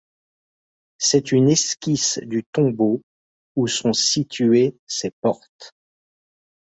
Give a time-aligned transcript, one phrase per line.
[0.97, 3.03] C'est une esquisse du tombeau
[3.55, 5.75] où sont situées ses portes.